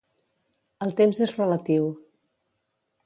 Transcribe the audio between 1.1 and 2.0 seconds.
és relatiu